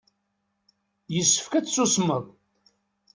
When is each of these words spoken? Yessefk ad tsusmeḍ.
Yessefk 1.13 1.53
ad 1.53 1.65
tsusmeḍ. 1.65 2.25